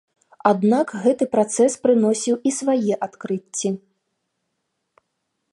Аднак 0.51 0.93
гэты 1.03 1.27
працэс 1.35 1.75
прыносіў 1.85 2.35
і 2.51 2.55
свае 2.63 2.93
адкрыцці. 3.09 3.77